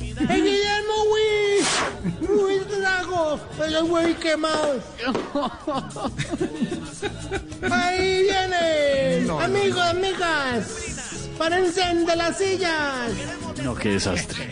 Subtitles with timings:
[0.00, 1.66] ¡Hey, Guillermo Luis!
[2.28, 3.38] ¡Luis Drago!
[3.64, 4.80] ¡El güey quemado!
[7.70, 9.30] ¡Ahí viene!
[9.40, 10.66] Amigos, amigas,
[11.38, 13.12] párense de las sillas.
[13.62, 14.50] No, qué desastre.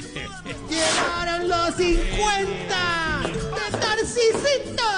[0.70, 3.22] Llegaron los 50
[3.54, 4.90] de Tarcisito.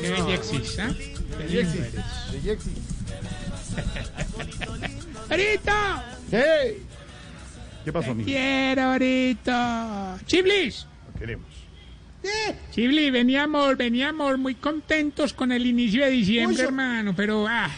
[0.00, 0.86] Qué bellexis, qué
[1.38, 2.72] bellexis.
[6.30, 6.91] Qué eres.
[7.84, 8.26] ¿Qué pasó, amigo?
[8.26, 10.18] quiero ahorita.
[10.26, 10.86] Chiblis,
[11.18, 11.46] Queremos.
[12.22, 12.54] ¿Qué?
[12.70, 17.70] Chiblis, veníamos, veníamos muy contentos con el inicio de diciembre, hermano, pero ah,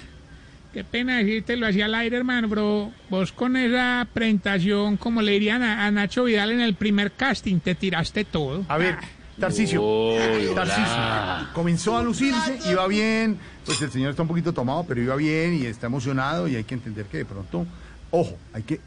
[0.73, 5.63] qué pena decírtelo así al aire, hermano, pero vos con esa presentación, como le dirían
[5.63, 8.65] a, a Nacho Vidal en el primer casting, te tiraste todo.
[8.69, 8.99] A ver,
[9.39, 9.83] Tarcicio.
[9.83, 10.65] Uy, hola.
[10.65, 11.55] Tarcicio.
[11.55, 13.39] Comenzó a lucirse, iba bien.
[13.65, 16.65] Pues el señor está un poquito tomado, pero iba bien y está emocionado y hay
[16.65, 17.67] que entender que de pronto,
[18.11, 18.81] ojo, hay que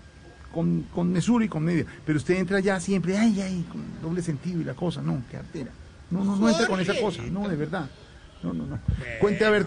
[0.54, 1.86] con, con mesura y con medida.
[2.06, 5.38] Pero usted entra ya siempre, ay, ay, con doble sentido y la cosa, no, qué
[5.38, 5.72] artera.
[6.10, 7.90] No, no, no entra con esa cosa, no, de verdad.
[8.44, 8.80] No, no, no.
[9.20, 9.66] Cuente a ver,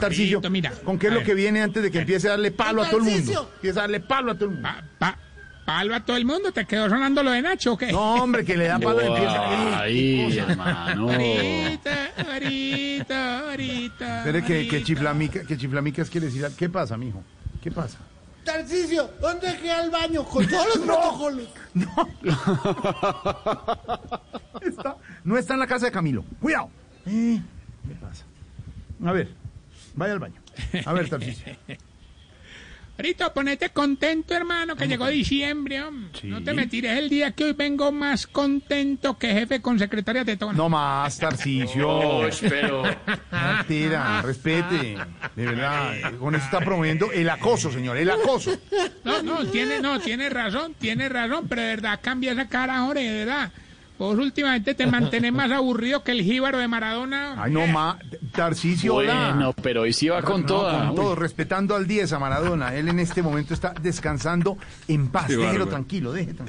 [0.51, 0.71] mira.
[0.85, 2.99] ¿con qué es lo que viene antes de que empiece a darle palo a todo
[2.99, 3.51] el mundo?
[3.57, 4.69] Empiece a darle palo a todo el mundo.
[4.69, 5.19] Pa, pa-
[5.67, 7.93] palo a todo el mundo, ¿te quedó sonando lo de Nacho o qué?
[7.93, 9.81] No, hombre, que le da palo y empieza.
[9.81, 11.11] Ahí, hermano.
[11.11, 14.19] Ahorita, ahorita, ahorita.
[14.19, 14.85] Espere que, que
[15.47, 16.47] que chiflamicas quiere decir.
[16.57, 17.23] ¿qué pasa, mijo?
[17.63, 17.99] ¿Qué pasa?
[18.53, 20.25] Tarcisio, ¿dónde queda el baño?
[20.25, 21.49] Con todos los protocolos.
[24.63, 26.25] Está- no está en la casa de Camilo.
[26.41, 26.69] Cuidado.
[27.07, 27.41] Eh,
[27.89, 28.25] ¿Qué pasa?
[29.05, 29.31] A ver,
[29.95, 30.41] vaya al baño.
[30.85, 31.57] A ver, Tarcisio.
[33.01, 36.11] Ahorita ponete contento, hermano, que llegó diciembre, hombre.
[36.21, 36.27] Sí.
[36.27, 40.23] No te me tires el día que hoy vengo más contento que jefe con secretaria
[40.23, 40.53] de tono.
[40.53, 42.83] No más, pero.
[42.83, 44.99] No, tira, respete.
[45.35, 48.59] De verdad, con eso está promoviendo el acoso, señor, el acoso.
[49.03, 53.03] No, no, tiene, no, tiene razón, tiene razón, pero de verdad cambia esa cara, Jorge,
[53.03, 53.51] de verdad.
[54.01, 57.35] Vos últimamente te mantienes más aburrido que el jíbaro de Maradona.
[57.37, 57.97] Ay, no más.
[58.33, 59.33] Tarcisio, hola.
[59.35, 60.87] Bueno, pero hoy sí va con No, toda.
[60.87, 62.75] con todo, respetando al 10 a Maradona.
[62.75, 64.57] Él en este momento está descansando
[64.89, 65.29] en paz.
[65.29, 65.67] Déjelo bárbaro.
[65.69, 66.47] tranquilo, déjelo.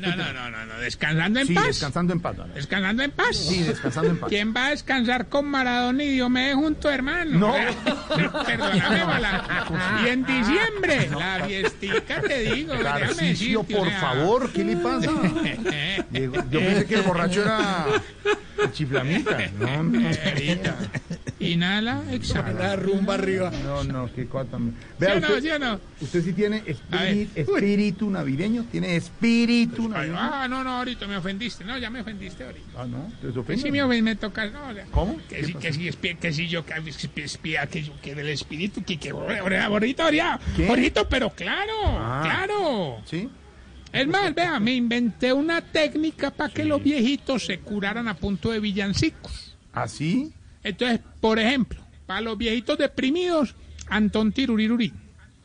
[0.00, 1.66] No, no, no, no, no, descansando en Sí, paz.
[1.66, 2.36] descansando en paz.
[2.38, 2.54] no, no.
[2.54, 3.36] Descansando en paz.
[3.36, 4.28] Sí, descansando en paz.
[4.28, 7.38] ¿Quién va a descansar con Maradona y Dios me dé junto, hermano?
[7.38, 7.54] No.
[8.46, 9.44] Perdóname, Bala.
[10.04, 12.72] Y en diciembre, la fiestica, te digo.
[12.72, 15.06] déjame Tarcisio, decirte, o por favor, ¿qué le pasa?
[16.50, 17.86] Yo pensé que el borracho era
[18.62, 19.38] el chiflamita.
[19.58, 20.76] No, no, Ahorita.
[21.38, 22.76] Inhala, exhala.
[22.76, 23.50] rumba arriba.
[23.64, 24.58] no, no, qué cosa.
[24.58, 25.80] ¿Sí Vea, o no, usted, sí no?
[26.00, 30.18] usted sí tiene espíritu, espíritu navideño, tiene espíritu navideño.
[30.20, 31.64] Ah, no, no, ahorita me ofendiste.
[31.64, 32.66] No, ya me ofendiste ahorita.
[32.76, 33.62] Ah, no, te ofende?
[33.62, 35.16] si me, me tocas, no, o sea, ¿Cómo?
[35.28, 35.62] Que ¿Qué si, pasó?
[35.66, 36.74] que si, espi- que si yo, que
[37.24, 42.20] espía, que yo, que del espíritu, que, que, ahorita, ahorita, ahorita, pero claro, Ah.
[42.22, 42.98] claro.
[43.06, 43.28] ¿Sí?
[43.92, 48.50] Es más, vea, me inventé una técnica para que los viejitos se curaran a punto
[48.50, 49.56] de villancicos.
[49.72, 50.32] ¿Así?
[50.62, 53.54] Entonces, por ejemplo, para los viejitos deprimidos,
[53.88, 54.92] Antón Tiruriruri.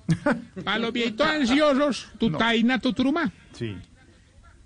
[0.64, 3.32] Para los viejitos ansiosos, Tutaina Tuturumá.
[3.54, 3.76] Sí.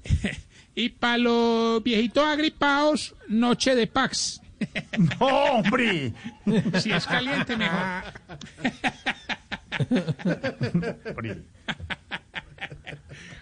[0.76, 4.42] Y para los viejitos agripados, Noche de Pax.
[4.98, 6.14] ¡No, hombre!
[6.80, 8.04] Si es caliente, mejor.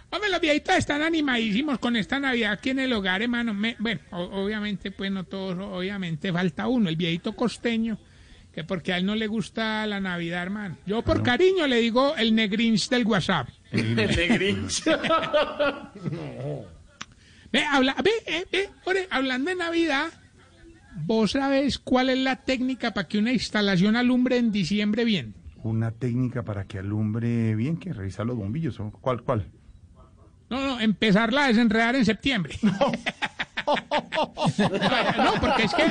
[0.10, 0.30] Hombre.
[0.30, 3.54] Los viejitos están animadísimos con esta Navidad aquí en el hogar, hermano.
[3.54, 7.98] Me- bueno, o- obviamente, pues no todos, obviamente falta uno, el viejito costeño,
[8.54, 10.78] que porque a él no le gusta la Navidad, hermano.
[10.86, 13.50] Yo por cariño le digo el negrinch del WhatsApp.
[17.52, 20.08] Ve, habla, ve, eh, ve, ore, hablando de Navidad,
[21.06, 25.34] ¿vos sabés cuál es la técnica para que una instalación alumbre en diciembre bien?
[25.64, 28.80] Una técnica para que alumbre bien, que revisar los bombillos.
[28.82, 28.92] ¿o?
[28.92, 29.48] ¿Cuál, cuál?
[30.80, 32.58] Empezarla a desenredar en septiembre.
[33.68, 35.84] No, porque es que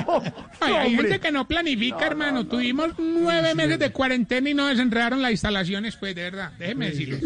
[0.61, 2.47] ay, hay gente que no planifica, hermano.
[2.47, 6.53] Tuvimos nueve meses de cuarentena y no desenredaron las instalaciones, pues, de verdad.
[6.59, 7.23] Déjeme decirles.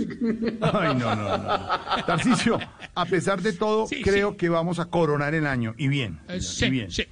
[0.60, 2.04] Ay, no, no, no.
[2.04, 2.58] Tarcicio,
[2.94, 4.36] a pesar de todo, Sí, creo sí.
[4.38, 5.74] que vamos a coronar el año.
[5.78, 6.18] Y bien.
[6.28, 6.90] Eh, señor, y Sí, bien.
[6.90, 7.04] sí.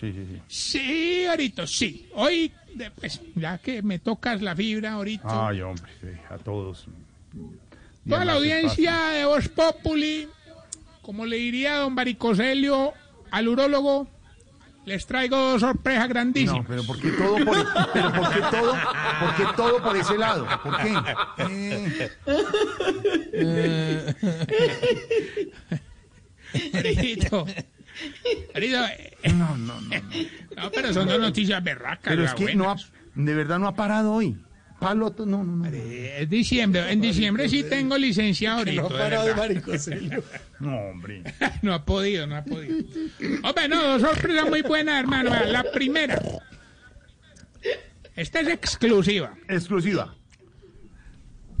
[0.00, 0.42] Sí, sí, sí.
[0.48, 2.08] Sí, ahorita, sí.
[2.14, 2.52] Hoy,
[2.96, 5.48] pues, ya que me tocas la fibra ahorita.
[5.48, 6.86] Ay, hombre, sí, a todos.
[8.08, 10.28] Toda la audiencia de Voz Populi,
[11.02, 12.92] como le diría don Baricoselio
[13.30, 14.08] al urólogo,
[14.84, 16.62] les traigo dos sorpresas grandísimas.
[16.62, 18.76] No, pero ¿por qué todo por, pero ¿por qué todo,
[19.20, 20.46] por qué todo por ese lado?
[20.62, 22.10] ¿Por qué?
[23.32, 24.14] Eh,
[26.72, 27.46] Marito.
[28.52, 30.00] Marito, eh, no, no, no, no.
[30.56, 32.12] no, pero son dos noticias berracas.
[32.12, 32.76] Pero es que no ha,
[33.14, 34.36] de verdad no ha parado hoy.
[34.80, 35.66] Palo, to- no, no, no.
[35.68, 36.90] Eh, Es diciembre.
[36.92, 38.82] En diciembre sí tengo licenciado ahorita.
[38.82, 39.36] de verdad.
[40.60, 41.22] No, hombre.
[41.62, 42.76] No ha podido, no ha podido.
[43.42, 45.30] Hombre, no, dos sorpresas muy buenas, hermano.
[45.46, 46.20] La primera.
[48.16, 49.34] Esta es exclusiva.
[49.48, 50.14] Exclusiva.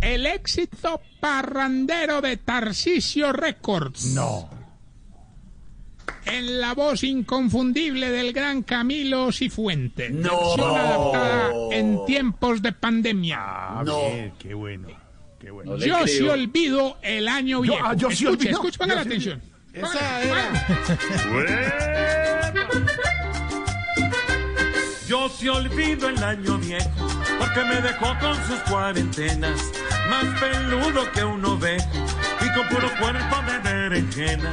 [0.00, 4.06] El éxito parrandero de Tarcisio Records.
[4.14, 4.50] No.
[6.26, 10.10] En la voz inconfundible del gran Camilo Cifuentes.
[10.12, 13.78] Versión adaptada en tiempos de pandemia.
[13.80, 14.88] A ver, qué bueno.
[15.38, 15.72] Qué bueno.
[15.76, 17.86] No Yo sí olvido el año Yo- viejo.
[17.86, 18.50] ah, yo sí escuche, olvido.
[18.52, 19.42] escuche, ponga la sí atención.
[19.74, 21.64] Esa era.
[25.06, 26.88] Yo sí olvido el año viejo,
[27.38, 29.70] porque me dejó con sus cuarentenas,
[30.08, 31.86] más peludo que un ovejo
[32.40, 34.52] y con puro cuerpo de berenjena.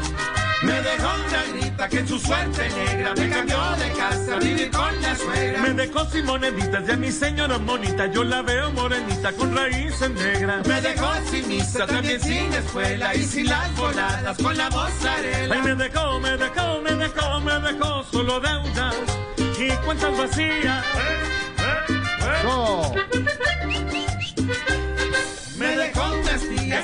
[0.64, 4.70] Me dejó una grita que en su suerte negra me cambió de casa a vivir
[4.70, 5.62] con la suegra.
[5.62, 10.12] Me dejó sin moneditas y a mi señora bonita yo la veo morenita con raíces
[10.12, 10.68] negras.
[10.68, 15.54] Me dejó sin misa, también sin escuela y sin las voladas con la mozzarella.
[15.54, 18.96] Ay, me dejó, me dejó, me dejó, me dejó solo deudas
[19.58, 20.86] y cuentas vacías.
[22.44, 22.94] No.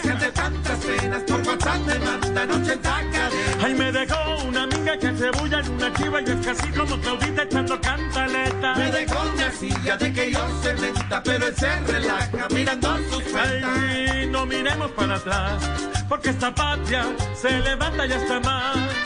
[0.02, 3.64] Que ante tantas penas por WhatsApp me mandan 80 cadenas.
[3.64, 7.00] Ay, me dejó una amiga que se bulla en una chiva y es casi como
[7.00, 8.76] Claudita echando cantaleta.
[8.76, 13.24] Me dejó una silla de que yo se menta, pero él se relaja mirando sus
[13.24, 13.64] cuentas.
[13.80, 15.64] Ay, no miremos para atrás,
[16.08, 17.06] porque esta patria
[17.36, 18.97] se levanta y hasta más.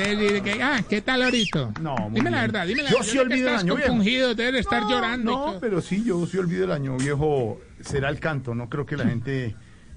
[0.00, 1.70] Ah, que, ah, ¿qué tal ahorita?
[1.80, 3.12] No, muy Dime la verdad, dime la Yo verdad.
[3.12, 3.88] sí olvido el año viejo.
[3.88, 5.32] compungido, debes de estar llorando.
[5.32, 7.60] y No, pero sí, yo sí olvido el año viejo.
[7.80, 8.54] Será el canto.
[8.54, 9.54] No creo que la gente,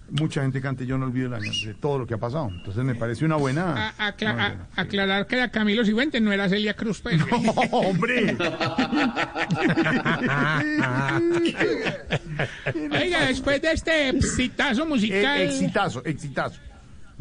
[0.10, 0.86] mucha gente cante.
[0.86, 2.50] Yo no olvido el año de todo lo que ha pasado.
[2.50, 3.94] Entonces me parece una buena.
[3.98, 7.02] A- acla- a- aclarar que era Camilo Cifuentes, no era Celia Cruz.
[7.02, 7.20] pues.
[7.72, 8.36] ¡Oh, hombre!
[12.92, 15.42] Oiga, después de este exitazo musical.
[15.42, 16.60] Eh, exitazo, exitazo.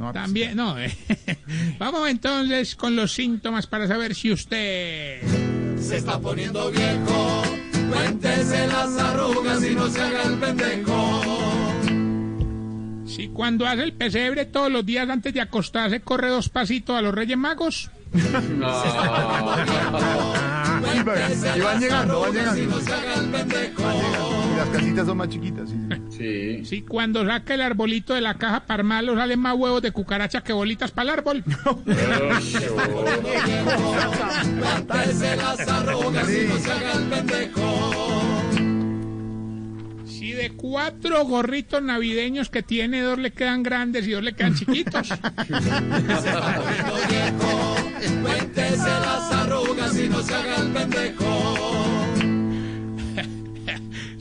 [0.00, 0.78] No, También, no.
[0.78, 0.96] eh.
[1.78, 5.20] Vamos entonces con los síntomas para saber si usted.
[5.78, 7.42] Se está poniendo viejo,
[7.92, 11.20] cuéntese las arrugas y no se haga el pendejo.
[13.06, 17.02] Si cuando hace el pesebre todos los días antes de acostarse corre dos pasitos a
[17.02, 17.90] los Reyes Magos.
[20.92, 22.60] Y va- y van llegando, van llegando.
[22.62, 22.66] Y
[24.60, 25.70] las casitas son más chiquitas.
[26.10, 26.82] sí, sí.
[26.82, 30.52] Cuando saca el arbolito de la caja para armarlo salen más huevos de cucaracha que
[30.52, 31.44] bolitas para el árbol.
[40.04, 44.54] Si de cuatro gorritos navideños que tiene, dos le quedan grandes y dos le quedan
[44.54, 45.08] chiquitos.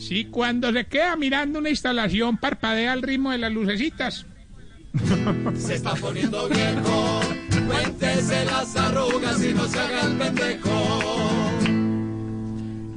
[0.09, 4.25] Si cuando se queda mirando una instalación parpadea al ritmo de las lucecitas.
[5.55, 7.19] Se está poniendo viejo,
[7.67, 11.29] cuéntese las arrugas y no se haga el pendejo.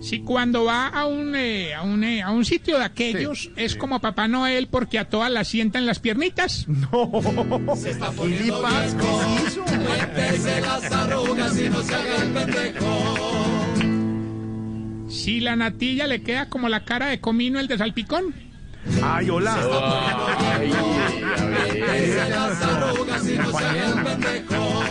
[0.01, 3.77] Si cuando va a un, eh, a un, eh, a un sitio de aquellos es
[3.77, 6.67] como Papá Noel porque a todas las sienta en las piernitas.
[7.77, 13.32] Se está ¿Qué le poniendo viejo, cuéntese las arrugas y no se haga el pendejo.
[15.13, 18.35] Si la natilla le queda como la cara de comino el de salpicón.
[19.03, 19.55] Ay, hola.
[20.59, 20.73] Ay,
[23.23, 24.85] y no se haga el pendejo.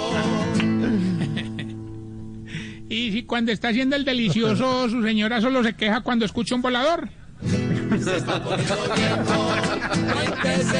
[2.87, 6.61] Y si cuando está haciendo el delicioso su señora solo se queja cuando escucha un
[6.61, 7.09] volador.
[7.41, 9.55] Se está poniendo viejo,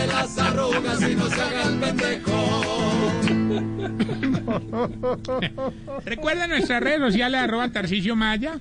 [0.08, 3.12] las arrugas y no se haga el pendejo.
[6.06, 8.60] Recuerda nuestras redes sociales arroba Tarcicio Maya.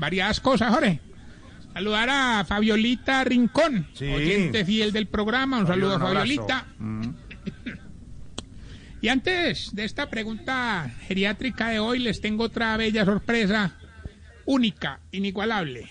[0.00, 0.98] Variadas cosas, Jorge.
[1.72, 4.06] Saludar a Fabiolita Rincón, Sí.
[4.08, 5.58] oyente fiel del programa.
[5.60, 6.00] Un saludo a Un.
[6.02, 6.66] Fabiolita.
[9.02, 13.78] Y antes de esta pregunta geriátrica de hoy, les tengo otra bella sorpresa,
[14.44, 15.88] única, inigualable.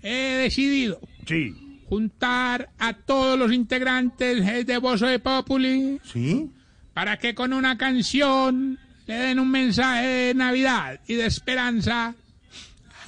[0.00, 1.80] He decidido Sí.
[1.88, 6.50] juntar a todos los integrantes de Voz de Populi ¿Sí?
[6.92, 12.14] para que con una canción le den un mensaje de Navidad y de esperanza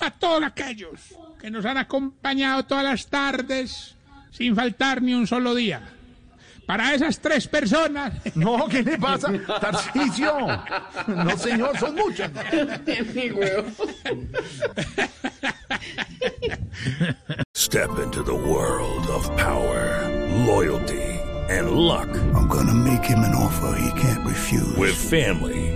[0.00, 1.00] a todos aquellos
[1.40, 3.94] que nos han acompañado todas las tardes
[4.30, 5.80] sin faltar ni un solo día.
[6.66, 8.12] Para esas tres personas.
[8.34, 9.32] No, ¿qué le pasa?
[9.60, 10.36] Tarcicio.
[11.06, 12.30] No, señor, son muchas.
[17.54, 20.08] Step into the world of power,
[20.46, 21.02] loyalty,
[21.48, 22.08] and luck.
[22.34, 24.76] I'm gonna make him an offer he can't refuse.
[24.76, 25.75] With family,